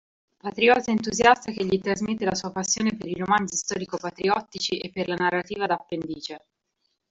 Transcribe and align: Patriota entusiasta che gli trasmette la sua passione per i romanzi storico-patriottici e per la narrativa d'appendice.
Patriota 0.39 0.89
entusiasta 0.89 1.51
che 1.51 1.63
gli 1.63 1.79
trasmette 1.79 2.25
la 2.25 2.33
sua 2.33 2.51
passione 2.51 2.95
per 2.95 3.07
i 3.07 3.13
romanzi 3.13 3.55
storico-patriottici 3.55 4.79
e 4.79 4.89
per 4.89 5.07
la 5.07 5.13
narrativa 5.13 5.67
d'appendice. 5.67 6.43